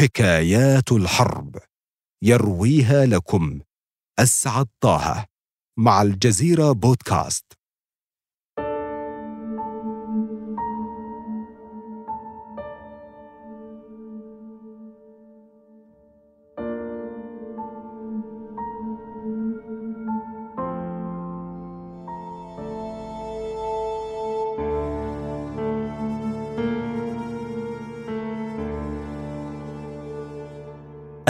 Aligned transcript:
حكايات 0.00 0.92
الحرب 0.92 1.56
يرويها 2.24 3.06
لكم. 3.06 3.60
اسعد 4.18 4.68
طه 4.82 5.26
مع 5.78 6.02
الجزيرة 6.02 6.72
بودكاست. 6.72 7.59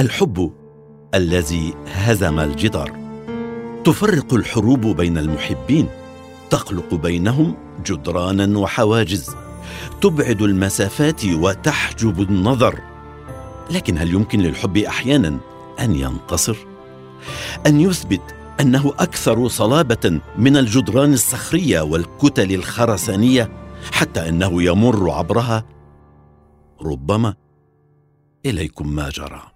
الحب 0.00 0.52
الذي 1.14 1.74
هزم 1.86 2.40
الجدار. 2.40 2.92
تفرق 3.84 4.34
الحروب 4.34 4.80
بين 4.80 5.18
المحبين 5.18 5.88
تخلق 6.50 6.94
بينهم 6.94 7.56
جدرانا 7.86 8.58
وحواجز. 8.58 9.36
تبعد 10.00 10.42
المسافات 10.42 11.24
وتحجب 11.24 12.20
النظر. 12.20 12.80
لكن 13.70 13.98
هل 13.98 14.14
يمكن 14.14 14.40
للحب 14.40 14.76
أحيانا 14.76 15.38
أن 15.80 15.94
ينتصر 15.94 16.56
أن 17.66 17.80
يثبت 17.80 18.34
أنه 18.60 18.92
أكثر 18.98 19.48
صلابة 19.48 20.20
من 20.38 20.56
الجدران 20.56 21.12
الصخرية 21.12 21.80
والكتل 21.80 22.52
الخرسانية 22.52 23.50
حتى 23.92 24.28
أنه 24.28 24.62
يمر 24.62 25.10
عبرها؟ 25.10 25.64
ربما 26.82 27.34
إليكم 28.46 28.88
ما 28.94 29.08
جرى. 29.08 29.49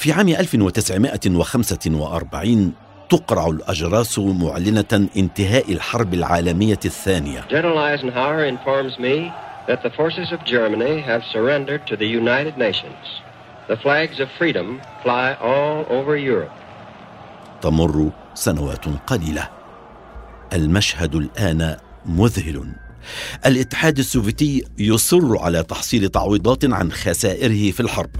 في 0.00 0.12
عام 0.12 0.28
1945 0.28 2.72
تقرع 3.10 3.46
الأجراس 3.46 4.18
معلنة 4.18 5.08
انتهاء 5.16 5.72
الحرب 5.72 6.14
العالمية 6.14 6.78
الثانية 6.84 7.40
General 7.40 7.78
Eisenhower 7.78 8.44
informs 8.44 8.98
me 8.98 9.32
that 9.68 9.82
the 9.82 9.90
forces 9.90 10.32
of 10.32 10.44
Germany 10.44 11.00
have 11.00 11.22
surrendered 11.32 11.86
to 11.86 11.96
the 11.96 12.06
United 12.06 12.56
Nations. 12.56 13.20
The 13.68 13.76
flags 13.76 14.20
of 14.20 14.30
freedom 14.38 14.80
fly 15.02 15.34
all 15.34 15.84
over 15.90 16.16
Europe. 16.16 16.52
تمر 17.62 18.10
سنوات 18.34 18.84
قليلة 19.06 19.48
المشهد 20.52 21.14
الآن 21.14 21.76
مذهل 22.06 22.72
الاتحاد 23.46 23.98
السوفيتي 23.98 24.64
يصر 24.78 25.38
على 25.38 25.62
تحصيل 25.62 26.08
تعويضات 26.08 26.64
عن 26.64 26.92
خسائره 26.92 27.70
في 27.70 27.80
الحرب 27.80 28.10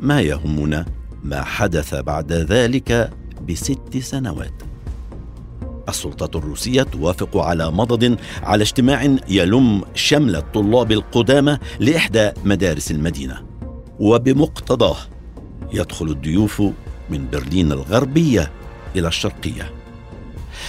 ما 0.00 0.20
يهمنا 0.20 0.86
ما 1.24 1.42
حدث 1.42 1.94
بعد 1.94 2.32
ذلك 2.32 3.10
بست 3.48 3.98
سنوات. 3.98 4.71
السلطات 5.88 6.36
الروسية 6.36 6.82
توافق 6.82 7.36
على 7.36 7.70
مضض 7.70 8.16
على 8.42 8.62
اجتماع 8.62 9.16
يلم 9.28 9.82
شمل 9.94 10.36
الطلاب 10.36 10.92
القدامى 10.92 11.58
لإحدى 11.80 12.30
مدارس 12.44 12.90
المدينة. 12.90 13.42
وبمقتضاه 14.00 14.96
يدخل 15.72 16.06
الضيوف 16.06 16.62
من 17.10 17.30
برلين 17.32 17.72
الغربية 17.72 18.52
إلى 18.96 19.08
الشرقية. 19.08 19.72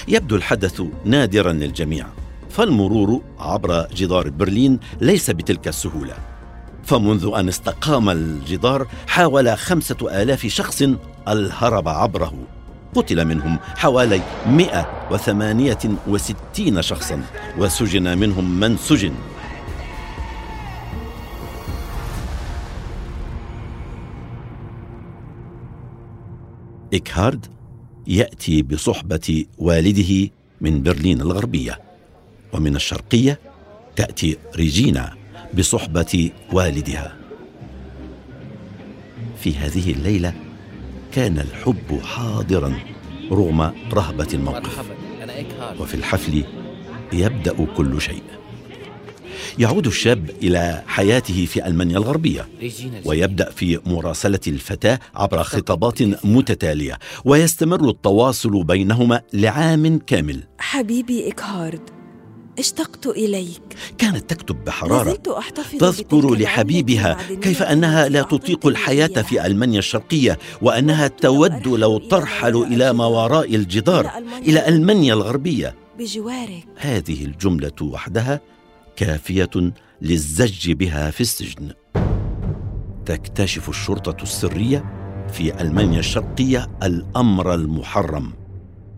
يبدو 0.07 0.35
الحدث 0.35 0.81
نادرا 1.05 1.53
للجميع 1.53 2.07
فالمرور 2.49 3.21
عبر 3.39 3.87
جدار 3.95 4.29
برلين 4.29 4.79
ليس 5.01 5.29
بتلك 5.29 5.67
السهولة. 5.67 6.13
فمنذ 6.83 7.31
أن 7.35 7.47
استقام 7.47 8.09
الجدار 8.09 8.87
حاول 9.07 9.57
خمسة 9.57 10.21
آلاف 10.21 10.47
شخص 10.47 10.83
الهرب 11.27 11.87
عبره. 11.87 12.33
قتل 12.95 13.25
منهم 13.25 13.59
حوالي 13.75 14.21
168 14.47 16.81
شخصا 16.81 17.21
وسجن 17.57 18.17
منهم 18.17 18.59
من 18.59 18.77
سجن. 18.77 19.13
إكهارد 26.93 27.45
يأتي 28.07 28.61
بصحبة 28.61 29.45
والده 29.57 30.29
من 30.61 30.83
برلين 30.83 31.21
الغربية 31.21 31.79
ومن 32.53 32.75
الشرقية 32.75 33.39
تأتي 33.95 34.37
ريجينا 34.55 35.13
بصحبة 35.57 36.31
والدها. 36.51 37.15
في 39.37 39.55
هذه 39.55 39.91
الليلة 39.91 40.33
كان 41.13 41.39
الحب 41.39 41.99
حاضرا 42.03 42.73
رغم 43.31 43.71
رهبة 43.93 44.27
الموقف. 44.33 44.79
وفي 45.79 45.93
الحفل 45.93 46.43
يبدأ 47.13 47.65
كل 47.77 48.01
شيء. 48.01 48.23
يعود 49.59 49.87
الشاب 49.87 50.29
إلى 50.43 50.83
حياته 50.87 51.45
في 51.45 51.67
ألمانيا 51.67 51.97
الغربية 51.97 52.47
ويبدأ 53.05 53.49
في 53.49 53.79
مراسلة 53.85 54.39
الفتاة 54.47 54.99
عبر 55.15 55.43
خطابات 55.43 56.25
متتالية 56.25 56.99
ويستمر 57.25 57.89
التواصل 57.89 58.63
بينهما 58.63 59.21
لعام 59.33 59.99
كامل. 59.99 60.43
حبيبي 60.59 61.31
إكهارد 61.31 61.89
اشتقت 62.59 63.05
إليك. 63.05 63.61
كانت 63.97 64.29
تكتب 64.29 64.63
بحرارة. 64.63 65.17
تذكر 65.79 66.35
لحبيبها 66.35 67.17
كيف 67.41 67.63
أنها 67.63 68.09
لا 68.09 68.21
تطيق 68.21 68.67
الحياة 68.67 69.07
في 69.07 69.45
ألمانيا 69.45 69.79
الشرقية 69.79 70.39
وأنها 70.61 71.07
تود 71.07 71.67
لو 71.67 71.97
ترحل 71.97 72.63
إلى 72.63 72.93
ما 72.93 73.05
وراء 73.05 73.55
الجدار 73.55 74.11
إلى 74.41 74.67
ألمانيا 74.67 75.13
الغربية. 75.13 75.75
بجوارك. 75.99 76.67
هذه 76.77 77.25
الجملة 77.25 77.71
وحدها 77.81 78.41
كافية 78.95 79.73
للزج 80.01 80.71
بها 80.71 81.11
في 81.11 81.21
السجن. 81.21 81.71
تكتشف 83.05 83.69
الشرطة 83.69 84.23
السرية 84.23 84.85
في 85.33 85.61
ألمانيا 85.61 85.99
الشرقية 85.99 86.71
الأمر 86.83 87.53
المحرم. 87.53 88.33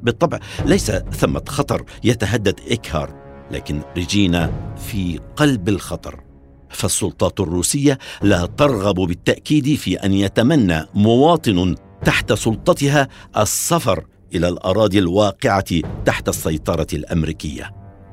بالطبع 0.03 0.39
ليس 0.65 0.91
ثمة 0.91 1.43
خطر 1.47 1.85
يتهدد 2.03 2.59
إيكهارت. 2.71 3.24
لكن 3.51 3.81
ريجينا 3.95 4.51
في 4.77 5.19
قلب 5.35 5.69
الخطر. 5.69 6.23
فالسلطات 6.69 7.39
الروسية 7.39 7.99
لا 8.21 8.45
ترغب 8.45 8.95
بالتأكيد 8.95 9.75
في 9.75 9.95
أن 9.95 10.13
يتمنى 10.13 10.85
مواطن 10.93 11.75
تحت 12.05 12.33
سلطتها 12.33 13.07
السفر 13.37 14.05
إلى 14.35 14.47
الأراضي 14.47 14.99
الواقعة 14.99 15.81
تحت 16.05 16.29
السيطرة 16.29 16.87
الأمريكية. 16.93 17.71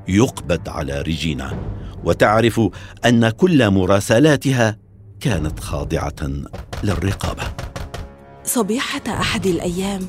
يقبض 0.08 0.69
على 0.69 1.02
ريجينا. 1.02 1.58
وتعرف 2.05 2.61
أن 3.05 3.31
كل 3.31 3.70
مراسلاتها 3.70 4.78
كانت 5.20 5.61
خاضعة 5.61 6.31
للرقابة. 6.85 7.43
صبيحة 8.44 9.02
أحد 9.08 9.46
الأيام 9.46 10.00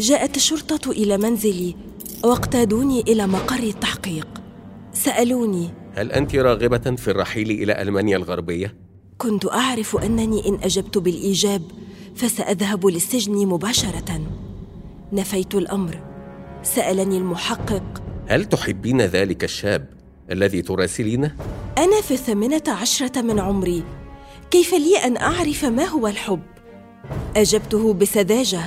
جاءت 0.00 0.36
الشرطة 0.36 0.90
إلى 0.90 1.18
منزلي 1.18 1.76
واقتادوني 2.24 3.00
إلى 3.00 3.26
مقر 3.26 3.62
التحقيق. 3.62 4.41
سألوني 5.04 5.70
هل 5.94 6.12
أنت 6.12 6.36
راغبة 6.36 6.96
في 6.96 7.08
الرحيل 7.08 7.50
إلى 7.50 7.82
ألمانيا 7.82 8.16
الغربية؟ 8.16 8.74
كنت 9.18 9.46
أعرف 9.46 9.96
أنني 9.96 10.48
إن 10.48 10.58
أجبت 10.62 10.98
بالإيجاب 10.98 11.62
فسأذهب 12.16 12.86
للسجن 12.86 13.46
مباشرة 13.46 14.20
نفيت 15.12 15.54
الأمر 15.54 16.00
سألني 16.62 17.18
المحقق 17.18 18.02
هل 18.26 18.44
تحبين 18.44 19.00
ذلك 19.00 19.44
الشاب 19.44 19.88
الذي 20.30 20.62
تراسلينه؟ 20.62 21.36
أنا 21.78 22.00
في 22.00 22.14
الثامنة 22.14 22.62
عشرة 22.68 23.22
من 23.22 23.40
عمري 23.40 23.82
كيف 24.50 24.74
لي 24.74 24.96
أن 24.96 25.16
أعرف 25.16 25.64
ما 25.64 25.84
هو 25.84 26.06
الحب؟ 26.06 26.42
أجبته 27.36 27.94
بسذاجة 27.94 28.60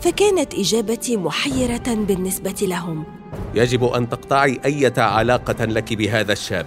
فكانت 0.00 0.54
إجابتي 0.54 1.16
محيرة 1.16 1.94
بالنسبة 1.94 2.56
لهم 2.62 3.19
يجب 3.54 3.84
أن 3.84 4.08
تقطعي 4.08 4.60
أي 4.64 4.92
علاقة 4.98 5.64
لك 5.64 5.94
بهذا 5.94 6.32
الشاب. 6.32 6.66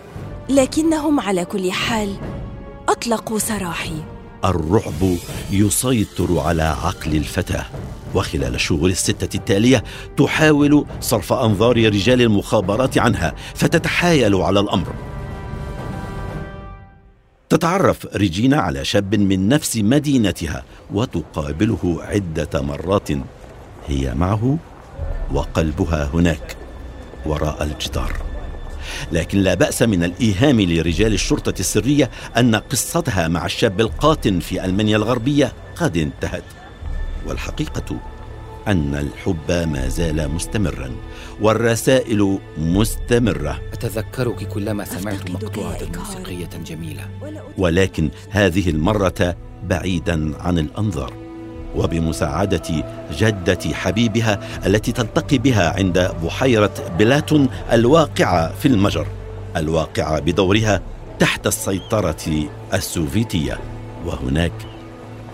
لكنهم 0.50 1.20
على 1.20 1.46
كل 1.46 1.72
حال 1.72 2.16
أطلقوا 2.90 3.40
سراحي. 3.40 4.04
الرعب 4.46 5.18
يسيطر 5.52 6.40
على 6.40 6.64
عقل 6.64 7.16
الفتاة 7.16 7.66
وخلال 8.16 8.56
الشهور 8.56 8.90
الستة 8.90 9.38
التالية 9.38 9.84
تحاول 10.18 10.86
صرف 11.02 11.34
أنظار 11.34 11.78
رجال 11.78 12.22
المخابرات 12.22 12.98
عنها 12.98 13.36
فتتحايل 13.56 14.36
على 14.36 14.60
الأمر. 14.60 14.94
تتعرف 17.50 18.08
ريجينا 18.16 18.58
على 18.58 18.86
شاب 18.86 19.16
من 19.16 19.48
نفس 19.48 19.78
مدينتها 19.78 20.64
وتقابله 20.94 21.98
عدة 22.02 22.62
مرات 22.62 23.10
هي 23.88 24.14
معه 24.16 24.58
وقلبها 25.34 26.10
هناك. 26.14 26.63
وراء 27.26 27.64
الجدار. 27.64 28.14
لكن 29.12 29.40
لا 29.40 29.54
بأس 29.54 29.82
من 29.82 30.04
الإيهام 30.04 30.62
لرجال 30.62 31.14
الشرطة 31.14 31.60
السرية 31.60 32.10
أن 32.38 32.56
قصتها 32.56 33.28
مع 33.28 33.46
الشاب 33.46 33.82
القاتل 33.82 34.42
في 34.42 34.66
ألمانيا 34.66 34.98
الغربية 34.98 35.54
قد 35.76 35.98
انتهت. 35.98 36.44
والحقيقة 37.28 38.00
أن 38.68 38.96
الحب 38.96 39.52
ما 39.52 39.88
زال 39.88 40.32
مستمرا 40.32 40.92
والرسائل 41.42 42.40
مستمرة. 42.58 43.62
أتذكرك 43.74 44.48
كلما 44.48 44.86
سمعت 44.86 45.30
إكهار. 45.30 45.90
موسيقية 45.98 46.50
جميلة. 46.66 47.08
ولكن 47.58 48.10
هذه 48.30 48.70
المرة 48.70 49.36
بعيدا 49.64 50.34
عن 50.42 50.60
الأنظار. 50.60 51.23
وبمساعدة 51.76 52.84
جدة 53.18 53.74
حبيبها 53.74 54.40
التي 54.66 54.92
تلتقي 54.92 55.38
بها 55.38 55.74
عند 55.78 56.12
بحيرة 56.24 56.74
بلاتون 57.00 57.50
الواقعة 57.72 58.54
في 58.54 58.68
المجر 58.68 59.08
الواقعة 59.58 60.20
بدورها 60.20 60.82
تحت 61.20 61.48
السيطرة 61.48 62.46
السوفيتية. 62.74 63.60
وهناك 64.06 64.52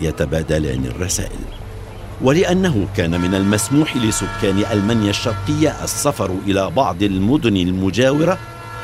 يتبادلان 0.00 0.84
الرسائل. 0.86 1.40
ولأنه 2.22 2.88
كان 2.96 3.20
من 3.20 3.34
المسموح 3.34 3.96
لسكان 3.96 4.64
ألمانيا 4.72 5.10
الشرقية 5.10 5.84
السفر 5.84 6.30
إلى 6.46 6.70
بعض 6.70 7.02
المدن 7.02 7.56
المجاورة 7.56 8.38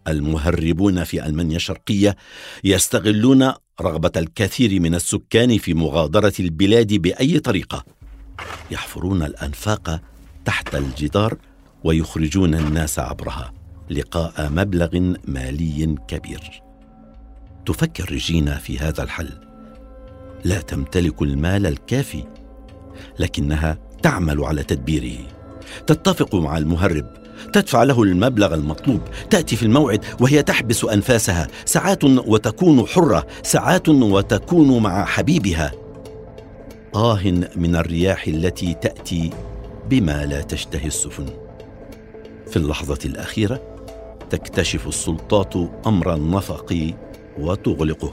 المهربون 0.09 1.05
في 1.05 1.27
ألمانيا 1.27 1.57
الشرقية 1.57 2.17
يستغلون 2.65 3.53
رغبة 3.81 4.13
الكثير 4.17 4.81
من 4.81 4.95
السكان 4.95 5.59
في 5.59 5.75
مغادرة 5.75 6.33
البلاد 6.41 6.95
بأي 6.95 7.41
طريقة. 7.41 7.85
يحفرون 8.71 9.23
الأنفاق 9.23 10.01
تحت 10.45 10.75
الجدار 10.75 11.37
ويخرجون 11.85 12.55
الناس 12.55 12.99
عبرها. 12.99 13.53
لقاء 13.93 14.51
مبلغ 14.51 15.15
مالي 15.25 15.97
كبير. 16.09 16.63
تفكر 17.67 18.05
ريجينا 18.05 18.59
في 18.59 18.79
هذا 18.79 19.03
الحل. 19.03 19.31
لا 20.45 20.61
تمتلك 20.61 21.23
المال 21.23 21.67
الكافي 21.67 22.25
لكنها 23.19 23.79
تعمل 24.03 24.45
على 24.45 24.63
تدبيره 24.63 25.19
تتفق 25.87 26.35
مع 26.35 26.59
المهرب. 26.59 27.07
تدفع 27.53 27.83
له 27.83 28.03
المبلغ 28.03 28.55
المطلوب. 28.55 29.01
تأتي 29.31 29.57
في 29.57 29.63
الموعد 29.63 30.05
وهي 30.21 30.43
تحبس 30.43 30.85
أنفاسها. 30.85 31.49
ساعات 31.65 32.05
وتكون 32.05 32.87
حرة. 32.87 33.27
ساعات 33.43 33.89
وتكون 33.89 34.83
مع 34.83 35.05
حبيبها. 35.05 35.73
آه 36.95 37.21
من 37.57 37.77
الرياح 37.77 38.27
التي 38.27 38.75
تأتي 38.75 39.31
بما 39.91 40.27
لا 40.27 40.41
تشتهي 40.41 40.87
السفن. 40.87 41.27
في 42.51 42.57
اللحظة 42.57 42.99
الأخيرة 43.05 43.72
تكتشف 44.33 44.87
السلطات 44.89 45.55
أمر 45.87 46.15
النفق 46.15 46.95
وتغلقه. 47.39 48.11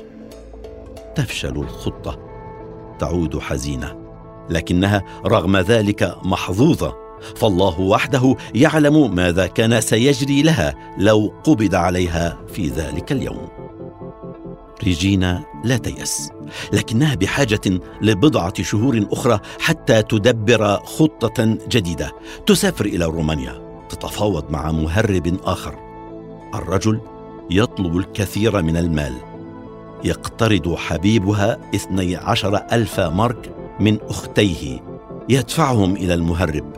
تفشل 1.16 1.57
الخطة، 1.57 2.19
تعود 3.00 3.39
حزينة، 3.39 3.95
لكنها 4.50 5.04
رغم 5.25 5.57
ذلك 5.57 6.16
محظوظة، 6.24 6.95
فالله 7.36 7.80
وحده 7.80 8.36
يعلم 8.56 9.16
ماذا 9.16 9.48
كان 9.48 9.81
سيجري 9.81 10.42
لها 10.42 10.75
لو 10.98 11.33
قبض 11.44 11.75
عليها 11.75 12.38
في 12.48 12.68
ذلك 12.68 13.12
اليوم. 13.12 13.48
ريجينا 14.83 15.44
لا 15.63 15.77
تيأس. 15.77 16.30
لكنها 16.74 17.15
بحاجة 17.15 17.80
لبضعة 18.01 18.63
شهور 18.63 19.06
أخرى 19.12 19.39
حتى 19.60 20.01
تدبر 20.01 20.77
خطة 20.77 21.57
جديدة. 21.69 22.12
تسافر 22.45 22.86
إلى 22.86 23.05
رومانيا. 23.05 23.86
تتفاوض 23.89 24.51
مع 24.51 24.72
مهرب 24.72 25.38
آخر. 25.43 25.88
الرجل 26.56 27.00
يطلب 27.51 27.98
الكثير 27.98 28.62
من 28.62 28.77
المال 28.77 29.13
يقترض 30.03 30.75
حبيبها 30.75 31.58
اثني 31.75 32.15
عشر 32.15 32.56
ألف 32.72 33.00
مارك 33.00 33.56
من 33.79 33.98
أختيه 34.01 34.79
يدفعهم 35.29 35.96
إلى 35.96 36.13
المهرب. 36.13 36.74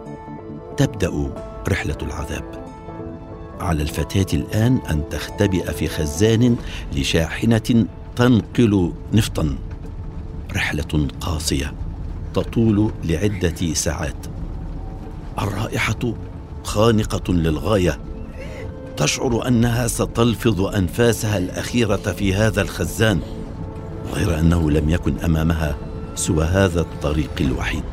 تبدأ 0.78 1.34
رحلة 1.70 1.98
العذاب. 2.02 2.66
على 3.60 3.82
الفتاة 3.82 4.38
الآن 4.38 4.78
أن 4.90 5.04
تختبئ 5.10 5.72
في 5.72 5.88
خزان 5.88 6.56
لشاحنة 6.94 7.86
تنقل 8.16 8.94
نفطا. 9.14 9.56
رحلة 10.56 11.08
قاسية 11.22 11.74
تطول 12.34 12.92
لعدة 13.04 13.74
ساعات. 13.74 14.28
الرائحة 15.40 16.14
خانقة 16.64 17.34
للغاية. 17.34 18.00
تشعر 19.02 19.48
أنها 19.48 19.88
ستلفظ 19.88 20.62
أنفاسها 20.62 21.38
الأخيرة 21.38 21.96
في 21.96 22.34
هذا 22.34 22.62
الخزان 22.62 23.20
غير 24.14 24.40
أنه 24.40 24.72
لم 24.72 24.90
يكن 24.90 25.20
أمامها 25.20 25.78
سوى 26.16 26.44
هذا 26.46 26.82
الطريق 26.82 27.32
الوحيد. 27.42 27.84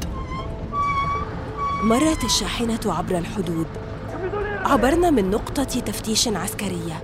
مرت 1.82 2.24
الشاحنة 2.24 2.80
عبر 2.86 3.18
الحدود. 3.18 3.66
عبرنا 4.64 5.10
من 5.10 5.30
نقطة 5.30 5.64
تفتيش 5.64 6.28
عسكرية. 6.28 7.02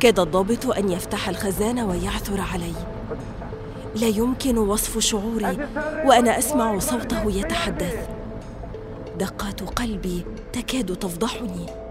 كاد 0.00 0.20
الضابط 0.20 0.66
أن 0.66 0.88
يفتح 0.88 1.28
الخزان 1.28 1.78
ويعثر 1.78 2.40
علي. 2.40 2.74
لا 3.94 4.08
يمكن 4.08 4.58
وصف 4.58 4.98
شعوري 4.98 5.68
وأنا 6.04 6.38
أسمع 6.38 6.78
صوته 6.78 7.30
يتحدث. 7.30 8.08
دقات 9.18 9.62
قلبي 9.62 10.24
تكاد 10.52 10.96
تفضحني. 10.96 11.81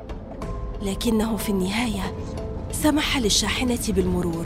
لكنه 0.82 1.38
في 1.38 1.50
النهاية 1.50 2.14
سمح 2.72 3.18
للشاحنة 3.18 3.80
بالمرور. 3.88 4.46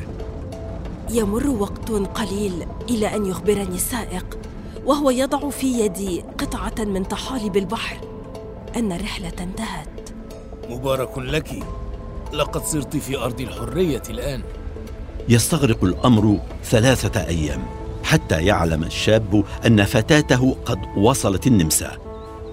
يمر 1.09 1.47
وقت 1.47 1.91
قليل 1.91 2.67
إلى 2.89 3.15
أن 3.15 3.25
يخبرني 3.25 3.75
السائق 3.75 4.37
وهو 4.85 5.09
يضع 5.09 5.49
في 5.49 5.79
يدي 5.79 6.21
قطعة 6.21 6.85
من 6.85 7.03
طحالب 7.03 7.57
البحر. 7.57 7.97
أن 8.75 8.91
الرحلة 8.91 9.33
انتهت. 9.39 10.09
مبارك 10.69 11.17
لك. 11.17 11.63
لقد 12.33 12.63
صرت 12.63 12.97
في 12.97 13.17
أرض 13.17 13.41
الحرية 13.41 14.03
الآن. 14.09 14.41
يستغرق 15.29 15.83
الأمر 15.83 16.39
ثلاثة 16.63 17.27
أيام 17.27 17.63
حتى 18.03 18.45
يعلم 18.45 18.83
الشاب 18.83 19.43
أن 19.65 19.83
فتاته 19.83 20.55
قد 20.65 20.79
وصلت 20.97 21.47
النمسا. 21.47 21.97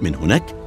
من 0.01 0.15
هناك 0.15 0.62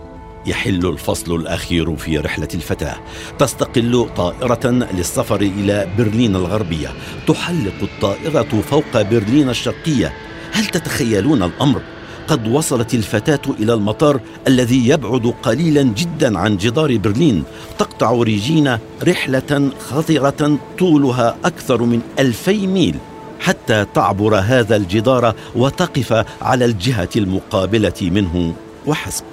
يحل 0.47 0.85
الفصل 0.85 1.35
الأخير 1.35 1.95
في 1.95 2.17
رحلة 2.17 2.47
الفتاة. 2.53 2.95
تستقل 3.39 4.09
طائرة 4.17 4.67
للسفر 4.67 5.41
إلى 5.41 5.87
برلين 5.97 6.35
الغربية. 6.35 6.89
تحلق 7.27 7.73
الطائرة 7.81 8.61
فوق 8.69 9.01
برلين 9.01 9.49
الشرقية. 9.49 10.13
هل 10.51 10.65
تتخيلون 10.65 11.43
الأمر؟ 11.43 11.81
قد 12.27 12.47
وصلت 12.47 12.93
الفتاة 12.93 13.53
إلى 13.59 13.73
المطار 13.73 14.19
الذي 14.47 14.87
يبعد 14.87 15.33
قليلا 15.43 15.81
جدا 15.81 16.39
عن 16.39 16.57
جدار 16.57 16.97
برلين. 16.97 17.43
تقطع 17.79 18.11
ريجينا 18.11 18.79
رحلة 19.03 19.71
خطره 19.79 20.57
طولها 20.79 21.37
أكثر 21.45 21.81
من 21.81 22.01
ألفي 22.19 22.67
ميل. 22.67 22.95
حتى 23.39 23.85
تعبر 23.93 24.35
هذا 24.35 24.75
الجدار 24.75 25.33
وتقف 25.55 26.25
على 26.41 26.65
الجهة 26.65 27.09
المقابلة 27.15 27.93
منه 28.01 28.53
وحسب. 28.85 29.23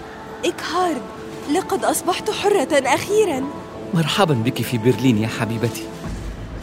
إكهارد 0.45 1.03
لقد 1.55 1.85
أصبحت 1.85 2.31
حرة 2.31 2.95
أخيرا. 2.95 3.45
مرحبا 3.95 4.35
بك 4.35 4.63
في 4.63 4.79
برلين 4.79 5.19
يا 5.19 5.29
حبيبتي. 5.29 5.83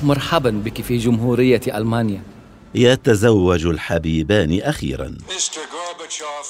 مرحبا 0.03 0.49
بك 0.49 0.81
في 0.81 0.97
جمهورية 0.97 1.61
ألمانيا. 1.67 2.23
يتزوج 2.75 3.65
الحبيبان 3.65 4.61
أخيرا. 4.61 5.15
Mr. 5.27 5.59
Gorbachev, 5.73 6.47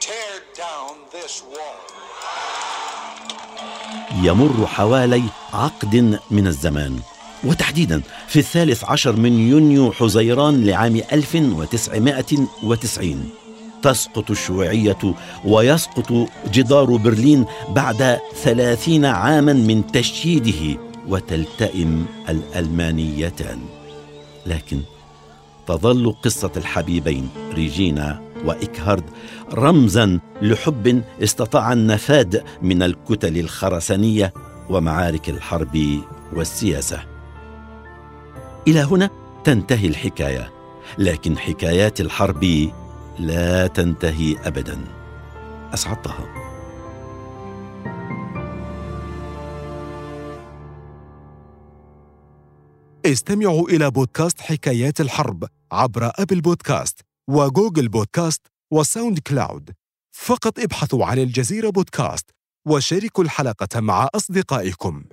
tear 0.00 0.40
down 0.56 0.94
this 1.12 1.42
wall. 1.42 1.92
يمر 4.22 4.66
حوالي 4.66 5.22
عقد 5.52 6.18
من 6.30 6.46
الزمان. 6.46 6.98
وتحديدا 7.44 8.02
في 8.28 8.38
الثالث 8.38 8.84
عشر 8.84 9.16
من 9.16 9.48
يونيو 9.48 9.92
حزيران 9.92 10.66
لعام 10.66 11.02
1990 11.12 13.30
تسقط 13.82 14.30
الشيوعية 14.30 15.14
ويسقط 15.44 16.28
جدار 16.52 16.96
برلين 16.96 17.44
بعد 17.68 18.18
ثلاثين 18.34 19.04
عاما 19.04 19.52
من 19.52 19.86
تشييده 19.86 20.80
وتلتئم 21.08 22.06
الألمانيتان. 22.28 23.58
لكن 24.46 24.80
تظل 25.66 26.14
قصة 26.22 26.52
الحبيبين 26.56 27.28
ريجينا 27.54 28.22
وإكهارد 28.44 29.04
رمزا 29.54 30.20
لحب 30.42 31.02
استطاع 31.22 31.72
النفاد 31.72 32.44
من 32.62 32.82
الكتل 32.82 33.38
الخرسانية 33.38 34.32
ومعارك 34.70 35.28
الحرب 35.28 36.00
والسياسة. 36.32 37.00
إلى 38.68 38.80
هنا 38.80 39.10
تنتهي 39.44 39.88
الحكاية 39.88 40.50
لكن 40.98 41.38
حكايات 41.38 42.00
الحرب 42.00 42.70
لا 43.18 43.66
تنتهي 43.66 44.36
أبدا. 44.46 44.84
أسعد 45.74 46.02
طه 46.02 46.28
استمعوا 53.06 53.68
إلى 53.68 53.90
بودكاست 53.90 54.40
حكايات 54.40 55.00
الحرب 55.00 55.44
عبر 55.72 56.12
أبل 56.18 56.40
بودكاست 56.40 57.00
وجوجل 57.30 57.88
بودكاست 57.88 58.46
وساوند 58.72 59.18
كلاود. 59.18 59.70
فقط 60.12 60.58
ابحثوا 60.58 61.04
عن 61.04 61.18
الجزيرة 61.18 61.70
بودكاست 61.70 62.30
وشاركوا 62.66 63.24
الحلقة 63.24 63.80
مع 63.80 64.08
أصدقائكم. 64.14 65.04